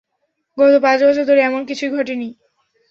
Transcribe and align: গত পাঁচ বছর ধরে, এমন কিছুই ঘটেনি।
গত 0.57 0.73
পাঁচ 0.83 0.99
বছর 1.03 1.23
ধরে, 1.25 1.41
এমন 1.41 1.61
কিছুই 1.69 1.91
ঘটেনি। 1.91 2.27